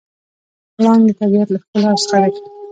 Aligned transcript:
پړانګ 0.75 1.01
د 1.07 1.09
طبیعت 1.19 1.47
له 1.51 1.59
ښکلاوو 1.63 2.01
څخه 2.03 2.27
دی. 2.33 2.39